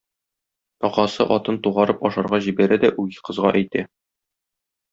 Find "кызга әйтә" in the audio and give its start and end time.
3.29-3.87